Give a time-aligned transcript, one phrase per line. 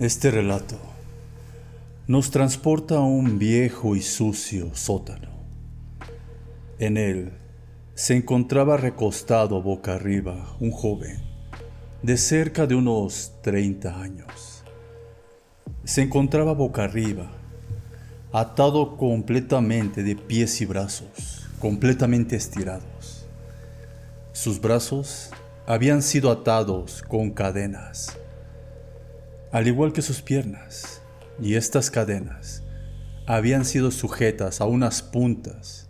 [0.00, 0.78] Este relato
[2.06, 5.28] nos transporta a un viejo y sucio sótano.
[6.78, 7.32] En él
[7.92, 11.22] se encontraba recostado boca arriba un joven
[12.02, 14.64] de cerca de unos 30 años.
[15.84, 17.30] Se encontraba boca arriba,
[18.32, 23.26] atado completamente de pies y brazos, completamente estirados.
[24.32, 25.28] Sus brazos
[25.66, 28.16] habían sido atados con cadenas
[29.52, 31.02] al igual que sus piernas,
[31.40, 32.62] y estas cadenas
[33.26, 35.88] habían sido sujetas a unas puntas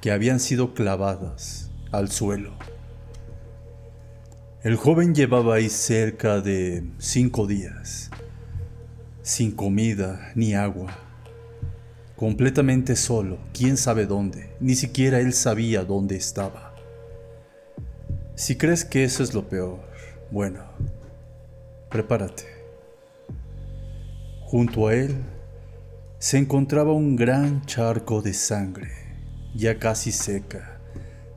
[0.00, 2.56] que habían sido clavadas al suelo.
[4.62, 8.10] El joven llevaba ahí cerca de cinco días,
[9.22, 10.98] sin comida ni agua,
[12.16, 16.74] completamente solo, quién sabe dónde, ni siquiera él sabía dónde estaba.
[18.34, 19.78] Si crees que eso es lo peor,
[20.30, 20.64] bueno,
[21.88, 22.57] prepárate.
[24.50, 25.14] Junto a él
[26.18, 28.88] se encontraba un gran charco de sangre,
[29.54, 30.80] ya casi seca,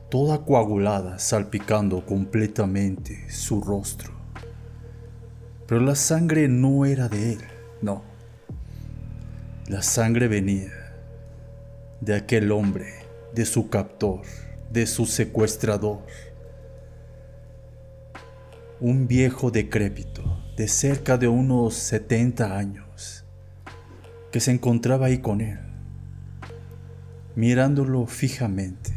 [0.08, 4.14] toda coagulada, salpicando completamente su rostro.
[5.66, 7.40] Pero la sangre no era de él,
[7.82, 8.02] no.
[9.68, 10.72] La sangre venía
[12.00, 12.94] de aquel hombre,
[13.34, 14.22] de su captor,
[14.70, 15.98] de su secuestrador.
[18.80, 23.24] Un viejo decrépito de cerca de unos 70 años
[24.30, 25.58] que se encontraba ahí con él,
[27.34, 28.92] mirándolo fijamente,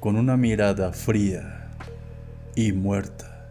[0.00, 1.70] con una mirada fría
[2.54, 3.48] y muerta.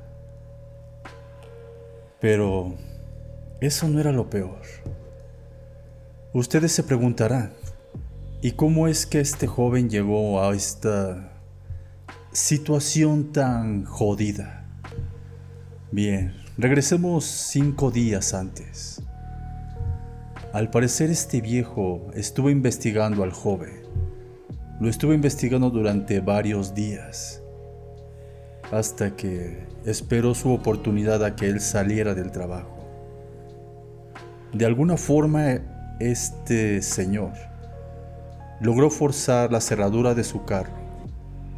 [2.19, 2.75] Pero
[3.59, 4.61] eso no era lo peor.
[6.33, 7.53] Ustedes se preguntarán,
[8.41, 11.31] ¿y cómo es que este joven llegó a esta
[12.31, 14.65] situación tan jodida?
[15.91, 19.01] Bien, regresemos cinco días antes.
[20.53, 23.83] Al parecer este viejo estuvo investigando al joven.
[24.79, 27.43] Lo estuvo investigando durante varios días,
[28.71, 32.75] hasta que esperó su oportunidad a que él saliera del trabajo.
[34.53, 35.59] De alguna forma,
[35.99, 37.33] este señor
[38.61, 40.73] logró forzar la cerradura de su carro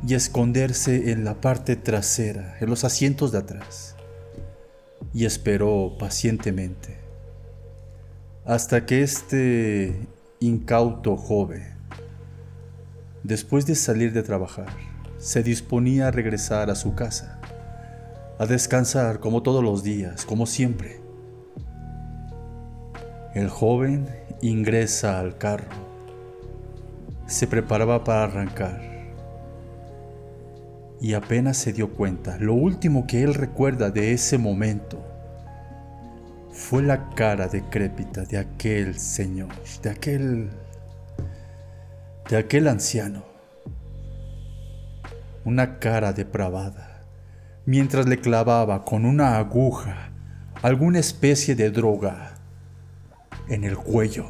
[0.05, 3.95] y esconderse en la parte trasera, en los asientos de atrás,
[5.13, 6.99] y esperó pacientemente
[8.49, 10.07] hasta que este
[10.39, 11.67] incauto joven,
[13.23, 14.69] después de salir de trabajar,
[15.19, 17.39] se disponía a regresar a su casa,
[18.39, 20.99] a descansar como todos los días, como siempre.
[23.35, 24.09] El joven
[24.41, 25.69] ingresa al carro,
[27.27, 28.98] se preparaba para arrancar
[31.01, 35.05] y apenas se dio cuenta, lo último que él recuerda de ese momento
[36.51, 39.49] fue la cara decrépita de aquel señor,
[39.81, 40.49] de aquel
[42.29, 43.23] de aquel anciano.
[45.45, 47.01] Una cara depravada,
[47.65, 50.11] mientras le clavaba con una aguja
[50.61, 52.35] alguna especie de droga
[53.47, 54.29] en el cuello.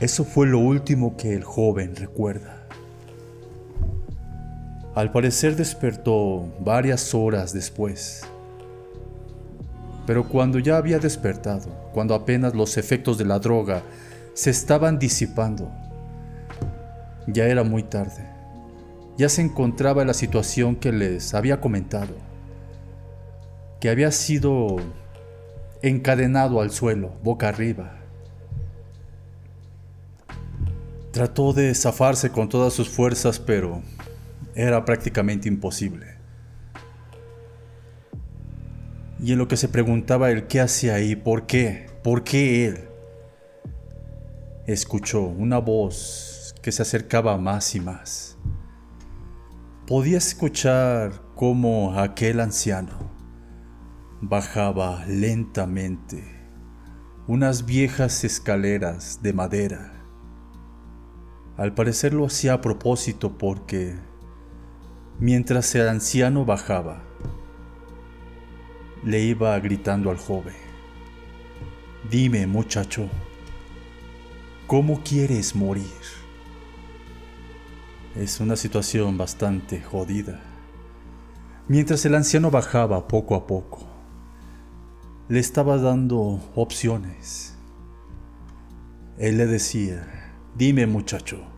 [0.00, 2.55] Eso fue lo último que el joven recuerda.
[4.96, 8.26] Al parecer despertó varias horas después
[10.06, 13.82] pero cuando ya había despertado, cuando apenas los efectos de la droga
[14.34, 15.70] se estaban disipando,
[17.26, 18.24] ya era muy tarde.
[19.18, 22.14] Ya se encontraba en la situación que les había comentado,
[23.80, 24.76] que había sido
[25.82, 27.96] encadenado al suelo, boca arriba.
[31.10, 33.82] Trató de zafarse con todas sus fuerzas, pero
[34.56, 36.16] era prácticamente imposible.
[39.18, 42.88] y en lo que se preguntaba el qué hacía ahí, por qué, por qué él,
[44.66, 48.36] escuchó una voz que se acercaba más y más.
[49.86, 53.10] Podía escuchar cómo aquel anciano
[54.20, 56.24] bajaba lentamente
[57.28, 59.92] unas viejas escaleras de madera.
[61.56, 63.94] Al parecer lo hacía a propósito porque
[65.18, 67.02] mientras el anciano bajaba,
[69.02, 70.54] le iba gritando al joven.
[72.10, 73.08] Dime, muchacho,
[74.66, 75.86] ¿cómo quieres morir?
[78.14, 80.40] Es una situación bastante jodida.
[81.68, 83.86] Mientras el anciano bajaba poco a poco,
[85.28, 87.56] le estaba dando opciones.
[89.18, 90.06] Él le decía,
[90.54, 91.55] dime muchacho,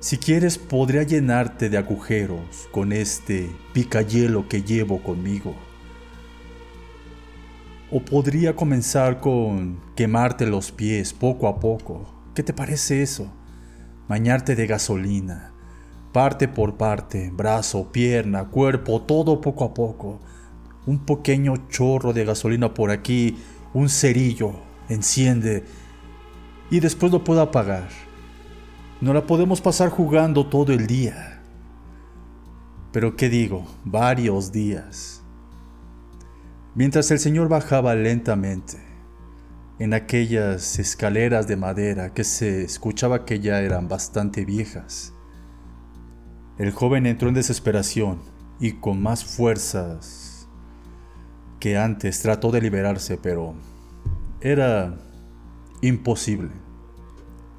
[0.00, 5.56] si quieres podría llenarte de agujeros con este picayelo que llevo conmigo
[7.90, 12.14] O podría comenzar con quemarte los pies poco a poco.
[12.34, 13.32] ¿Qué te parece eso?
[14.08, 15.52] Bañarte de gasolina,
[16.12, 20.20] parte por parte, brazo, pierna, cuerpo, todo poco a poco.
[20.86, 23.38] Un pequeño chorro de gasolina por aquí,
[23.72, 24.52] un cerillo,
[24.90, 25.64] enciende
[26.70, 28.07] y después lo puedo apagar.
[29.00, 31.40] No la podemos pasar jugando todo el día.
[32.90, 33.64] Pero ¿qué digo?
[33.84, 35.22] Varios días.
[36.74, 38.76] Mientras el Señor bajaba lentamente
[39.78, 45.12] en aquellas escaleras de madera que se escuchaba que ya eran bastante viejas,
[46.58, 48.18] el joven entró en desesperación
[48.58, 50.48] y con más fuerzas
[51.60, 53.54] que antes trató de liberarse, pero
[54.40, 54.98] era
[55.82, 56.67] imposible.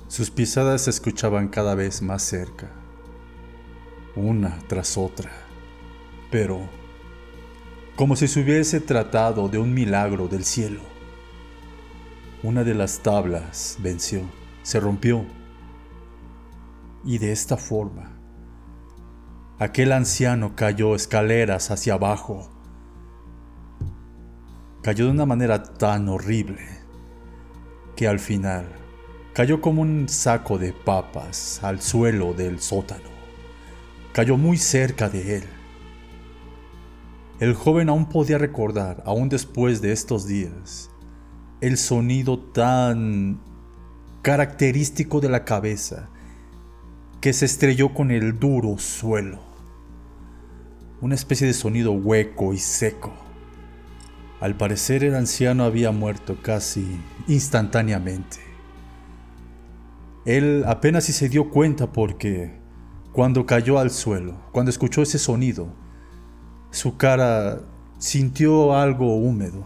[0.09, 2.71] Sus pisadas se escuchaban cada vez más cerca,
[4.15, 5.29] una tras otra,
[6.31, 6.61] pero
[7.95, 10.81] como si se hubiese tratado de un milagro del cielo.
[12.41, 14.23] Una de las tablas venció,
[14.63, 15.27] se rompió,
[17.05, 18.11] y de esta forma,
[19.59, 22.49] aquel anciano cayó escaleras hacia abajo.
[24.81, 26.65] Cayó de una manera tan horrible
[27.95, 28.78] que al final
[29.39, 33.09] cayó como un saco de papas al suelo del sótano.
[34.11, 35.43] Cayó muy cerca de él
[37.39, 40.89] el joven aún podía recordar, aún después de estos días,
[41.61, 43.39] el sonido tan
[44.21, 46.09] característico de la cabeza
[47.21, 49.39] que se estrelló con el duro suelo.
[50.99, 53.13] Una especie de sonido hueco y seco.
[54.41, 56.99] Al parecer el anciano había muerto casi
[57.29, 58.48] instantáneamente.
[60.25, 62.59] Él apenas si se dio cuenta porque
[63.11, 65.73] cuando cayó al suelo, cuando escuchó ese sonido,
[66.71, 67.61] su cara
[67.97, 69.65] sintió algo húmedo.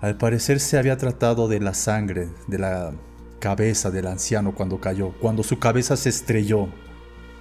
[0.00, 2.92] Al parecer se había tratado de la sangre de la
[3.38, 6.68] cabeza del anciano cuando cayó, cuando su cabeza se estrelló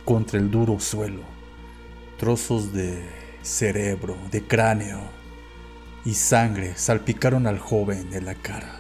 [0.05, 1.21] contra el duro suelo.
[2.17, 3.01] Trozos de
[3.41, 4.99] cerebro, de cráneo
[6.05, 8.79] y sangre salpicaron al joven en la cara.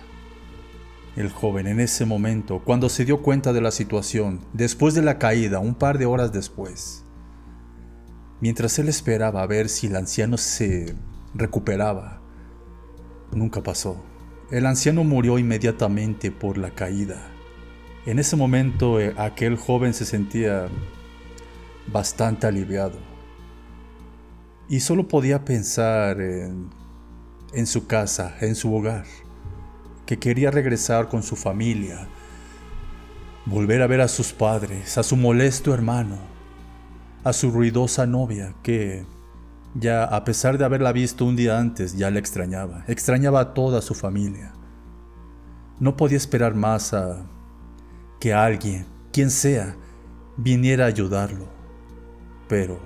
[1.15, 5.17] El joven en ese momento, cuando se dio cuenta de la situación, después de la
[5.17, 7.03] caída, un par de horas después,
[8.41, 10.95] Mientras él esperaba a ver si el anciano se
[11.33, 12.21] recuperaba,
[13.33, 14.01] nunca pasó.
[14.49, 17.17] El anciano murió inmediatamente por la caída.
[18.05, 20.67] En ese momento eh, aquel joven se sentía
[21.91, 22.97] bastante aliviado
[24.69, 26.69] y solo podía pensar en,
[27.51, 29.05] en su casa, en su hogar,
[30.09, 32.07] que quería regresar con su familia,
[33.45, 36.17] volver a ver a sus padres, a su molesto hermano,
[37.23, 39.05] a su ruidosa novia que
[39.75, 43.83] ya a pesar de haberla visto un día antes ya la extrañaba, extrañaba a toda
[43.83, 44.51] su familia.
[45.79, 47.21] No podía esperar más a
[48.19, 49.75] que alguien, quien sea,
[50.37, 51.45] viniera a ayudarlo.
[52.47, 52.79] Pero,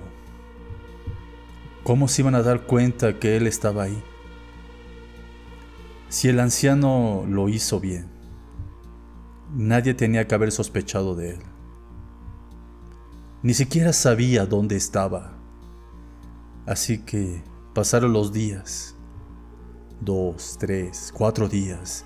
[1.84, 4.04] ¿cómo se iban a dar cuenta que él estaba ahí?
[6.14, 8.06] Si el anciano lo hizo bien,
[9.52, 11.40] nadie tenía que haber sospechado de él.
[13.42, 15.32] Ni siquiera sabía dónde estaba.
[16.66, 17.42] Así que
[17.74, 18.94] pasaron los días.
[20.00, 22.04] Dos, tres, cuatro días.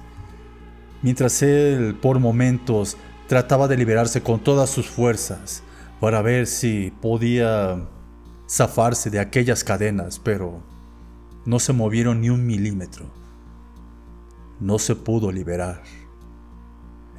[1.02, 5.62] Mientras él por momentos trataba de liberarse con todas sus fuerzas
[6.00, 7.86] para ver si podía
[8.48, 10.62] zafarse de aquellas cadenas, pero
[11.44, 13.17] no se movieron ni un milímetro.
[14.60, 15.82] No se pudo liberar.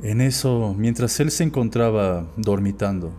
[0.01, 3.11] En eso, mientras él se encontraba dormitando,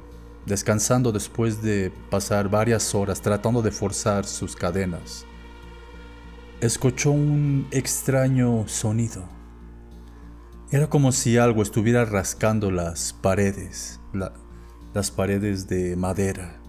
[0.47, 5.27] descansando después de pasar varias horas tratando de forzar sus cadenas.
[6.61, 9.29] Escuchó un extraño sonido.
[10.71, 14.01] Era como si algo estuviera rascando las paredes,
[14.95, 16.61] las paredes de madera.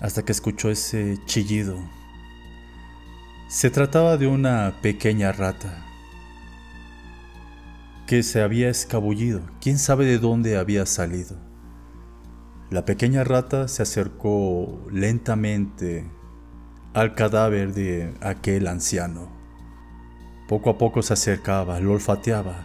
[0.00, 1.76] Hasta que escuchó ese chillido.
[3.50, 5.84] Se trataba de una pequeña rata
[8.06, 11.36] que se había escabullido, quién sabe de dónde había salido.
[12.70, 16.08] La pequeña rata se acercó lentamente
[16.94, 19.32] al cadáver de aquel anciano.
[20.46, 22.64] Poco a poco se acercaba, lo olfateaba,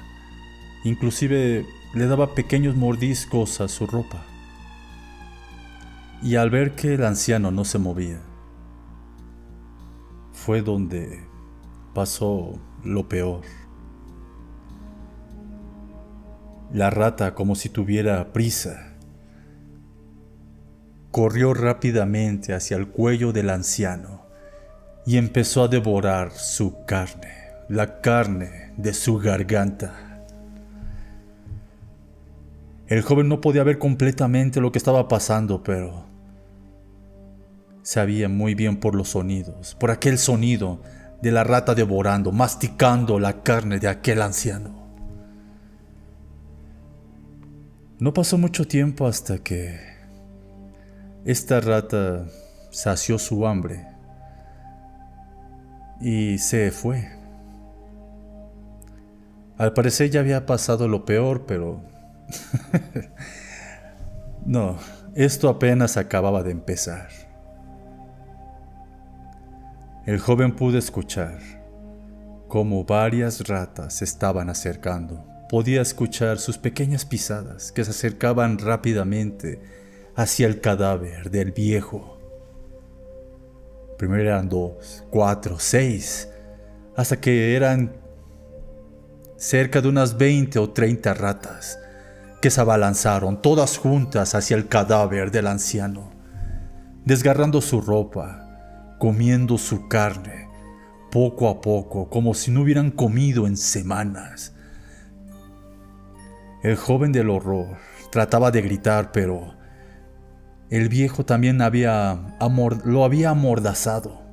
[0.84, 1.66] inclusive
[1.96, 4.24] le daba pequeños mordiscos a su ropa.
[6.22, 8.22] Y al ver que el anciano no se movía,
[10.46, 11.24] fue donde
[11.96, 13.42] pasó lo peor.
[16.72, 18.94] La rata, como si tuviera prisa,
[21.10, 24.22] corrió rápidamente hacia el cuello del anciano
[25.08, 27.34] y empezó a devorar su carne,
[27.68, 30.28] la carne de su garganta.
[32.86, 36.06] El joven no podía ver completamente lo que estaba pasando, pero
[37.86, 40.82] sabía muy bien por los sonidos, por aquel sonido
[41.22, 44.74] de la rata devorando, masticando la carne de aquel anciano.
[48.00, 49.80] No pasó mucho tiempo hasta que
[51.26, 52.26] esta rata
[52.72, 53.86] sació su hambre
[56.02, 57.08] y se fue.
[59.58, 61.84] Al parecer ya había pasado lo peor, pero...
[64.46, 64.78] no,
[65.14, 67.25] esto apenas acababa de empezar.
[70.06, 71.40] El joven pudo escuchar
[72.48, 75.26] cómo varias ratas se estaban acercando.
[75.50, 79.60] Podía escuchar sus pequeñas pisadas que se acercaban rápidamente
[80.16, 82.20] hacia el cadáver del viejo.
[83.98, 86.30] Primero eran dos, cuatro, seis,
[86.96, 87.96] hasta que eran
[89.38, 91.80] cerca de unas 20 o 30 ratas
[92.44, 96.12] que se abalanzaron todas juntas hacia el cadáver del anciano,
[97.06, 98.45] desgarrando su ropa,
[99.06, 100.50] comiendo su carne,
[101.12, 104.56] poco a poco, como si no hubieran comido en semanas.
[106.64, 107.78] El joven del horror
[108.12, 109.54] trataba de gritar, pero
[110.72, 112.36] el viejo también había
[112.84, 114.24] lo había amordazado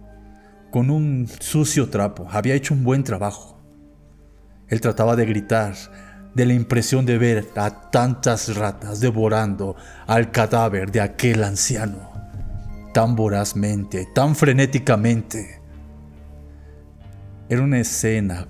[0.71, 2.27] con un sucio trapo.
[2.31, 3.61] Había hecho un buen trabajo.
[4.69, 5.75] Él trataba de gritar
[6.35, 9.77] de la impresión de ver a tantas ratas devorando
[10.07, 12.12] al cadáver de aquel anciano
[12.93, 15.61] tan vorazmente, tan frenéticamente.
[17.49, 18.47] Era una escena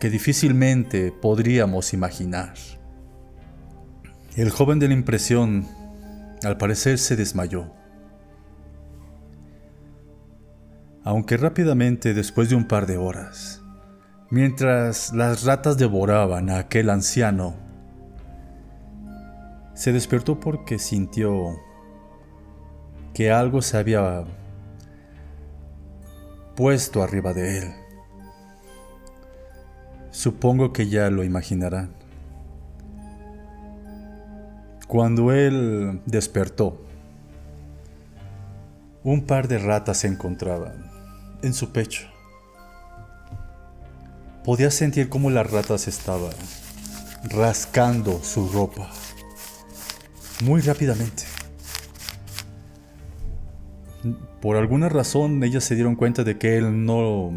[0.00, 2.54] que difícilmente podríamos imaginar.
[4.36, 5.66] El joven de la impresión,
[6.42, 7.72] al parecer, se desmayó.
[11.04, 13.62] Aunque rápidamente, después de un par de horas,
[14.30, 17.54] mientras las ratas devoraban a aquel anciano,
[19.74, 21.56] se despertó porque sintió
[23.14, 24.24] que algo se había
[26.56, 27.74] puesto arriba de él.
[30.10, 31.90] Supongo que ya lo imaginarán.
[34.88, 36.80] Cuando él despertó,
[39.02, 40.90] un par de ratas se encontraban
[41.42, 42.08] en su pecho.
[44.44, 46.34] Podía sentir cómo las ratas estaban
[47.30, 48.90] rascando su ropa
[50.42, 51.33] muy rápidamente.
[54.40, 57.32] Por alguna razón ellas se dieron cuenta de que él no...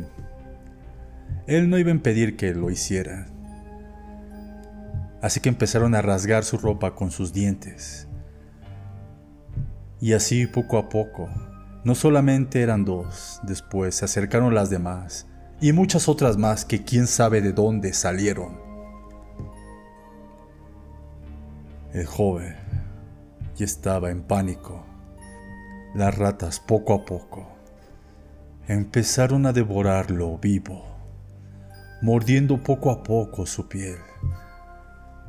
[1.47, 3.27] Él no iba a impedir que lo hiciera.
[5.21, 8.07] Así que empezaron a rasgar su ropa con sus dientes.
[9.99, 11.27] Y así poco a poco,
[11.83, 15.27] no solamente eran dos, después se acercaron las demás,
[15.59, 18.59] y muchas otras más que quién sabe de dónde salieron.
[21.93, 22.55] El joven
[23.55, 24.86] ya estaba en pánico.
[25.97, 27.47] Las ratas poco a poco
[28.67, 30.85] empezaron a devorarlo vivo,
[32.03, 33.97] mordiendo poco a poco su piel,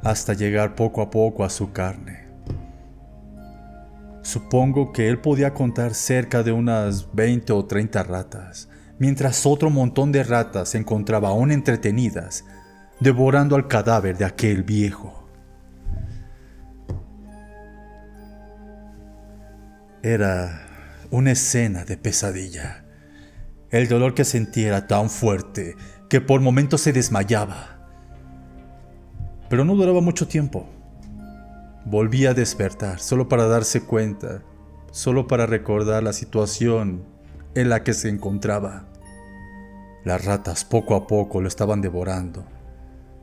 [0.03, 2.29] hasta llegar poco a poco a su carne.
[4.21, 10.13] Supongo que él podía contar cerca de unas 20 o 30 ratas, mientras otro montón
[10.13, 12.45] de ratas se encontraba aún entretenidas,
[13.01, 15.28] devorando al cadáver de aquel viejo.
[20.03, 20.61] Era
[21.11, 22.85] una escena de pesadilla.
[23.71, 25.75] El dolor que sentía era tan fuerte
[26.09, 27.81] que por momentos se desmayaba.
[29.51, 30.69] Pero no duraba mucho tiempo.
[31.85, 34.45] Volvía a despertar solo para darse cuenta,
[34.93, 37.03] solo para recordar la situación
[37.57, 38.85] en la que se encontraba.
[40.05, 42.47] Las ratas poco a poco lo estaban devorando.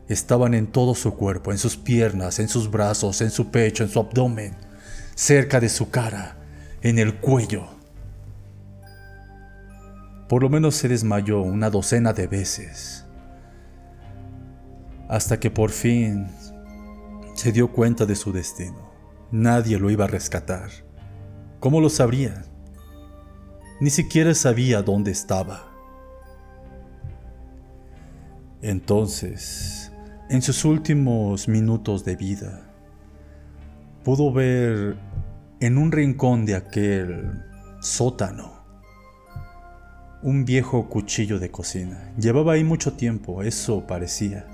[0.09, 3.89] Estaban en todo su cuerpo, en sus piernas, en sus brazos, en su pecho, en
[3.89, 4.57] su abdomen,
[5.15, 6.35] cerca de su cara
[6.85, 7.65] en el cuello.
[10.29, 13.07] Por lo menos se desmayó una docena de veces,
[15.09, 16.27] hasta que por fin
[17.33, 18.91] se dio cuenta de su destino.
[19.31, 20.69] Nadie lo iba a rescatar.
[21.59, 22.43] ¿Cómo lo sabría?
[23.81, 25.71] Ni siquiera sabía dónde estaba.
[28.61, 29.91] Entonces,
[30.29, 32.71] en sus últimos minutos de vida,
[34.03, 34.95] pudo ver
[35.59, 37.43] en un rincón de aquel
[37.79, 38.53] sótano,
[40.21, 42.13] un viejo cuchillo de cocina.
[42.17, 44.47] Llevaba ahí mucho tiempo, eso parecía.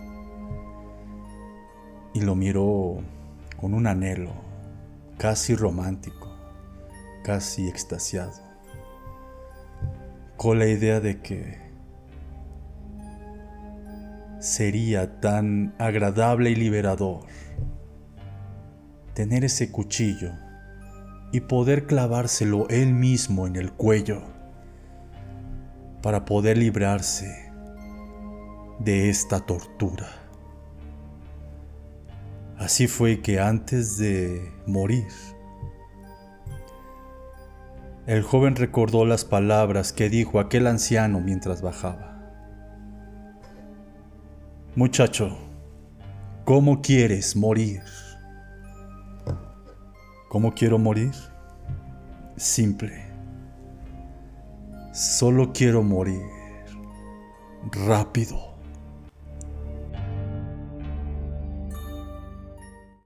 [2.14, 2.98] Y lo miró
[3.60, 4.34] con un anhelo,
[5.18, 6.28] casi romántico,
[7.24, 8.52] casi extasiado.
[10.38, 11.60] con la idea de que
[14.40, 17.26] sería tan agradable y liberador
[19.14, 20.32] tener ese cuchillo
[21.32, 24.22] y poder clavárselo él mismo en el cuello
[26.02, 27.52] para poder librarse
[28.80, 30.10] de esta tortura.
[32.58, 35.08] Así fue que antes de morir,
[38.08, 42.12] el joven recordó las palabras que dijo aquel anciano mientras bajaba.
[44.76, 45.38] Muchacho,
[46.46, 47.82] ¿cómo quieres morir?
[50.32, 51.12] ¿Cómo quiero morir?
[52.38, 53.06] Simple.
[54.94, 56.22] Solo quiero morir
[57.86, 58.51] rápido.